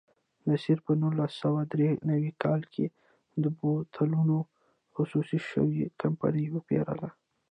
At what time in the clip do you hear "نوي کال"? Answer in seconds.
2.09-2.61